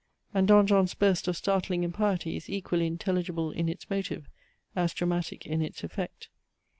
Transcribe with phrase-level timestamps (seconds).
[0.33, 4.27] And Don John's burst of startling impiety is equally intelligible in its motive,
[4.75, 6.29] as dramatic in its effect.